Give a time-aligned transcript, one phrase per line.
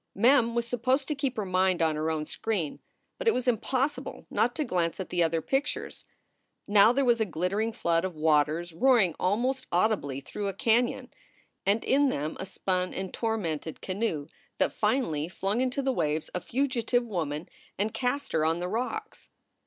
[0.15, 2.79] Mem was supposed to keep her mind on her own screen,
[3.19, 6.05] but it was impossible not to glance at the other pictures.
[6.67, 11.11] Now there was a glittering flood of waters roaring almost audibly through a canon,
[11.67, 14.25] and in them a spun and tormented canoe
[14.57, 17.73] that finally flung into the waves a fugitive woman SOULS FOR SALE 177
[18.17, 19.29] and cast her on the rocks.